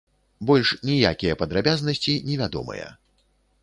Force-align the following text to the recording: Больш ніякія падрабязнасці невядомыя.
Больш 0.49 0.71
ніякія 0.91 1.37
падрабязнасці 1.43 2.19
невядомыя. 2.31 2.87